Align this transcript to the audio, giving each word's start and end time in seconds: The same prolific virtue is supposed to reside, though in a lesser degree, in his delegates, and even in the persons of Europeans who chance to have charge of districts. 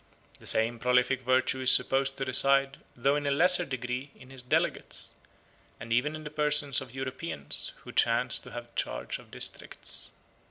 The 0.39 0.47
same 0.47 0.79
prolific 0.79 1.21
virtue 1.21 1.61
is 1.61 1.71
supposed 1.71 2.17
to 2.17 2.25
reside, 2.25 2.77
though 2.95 3.15
in 3.15 3.27
a 3.27 3.29
lesser 3.29 3.65
degree, 3.65 4.09
in 4.15 4.31
his 4.31 4.41
delegates, 4.41 5.13
and 5.79 5.93
even 5.93 6.15
in 6.15 6.23
the 6.23 6.31
persons 6.31 6.81
of 6.81 6.91
Europeans 6.91 7.71
who 7.83 7.91
chance 7.91 8.39
to 8.39 8.49
have 8.51 8.73
charge 8.73 9.19
of 9.19 9.29
districts. 9.29 10.09